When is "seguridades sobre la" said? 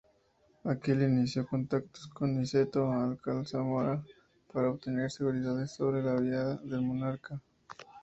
5.11-6.15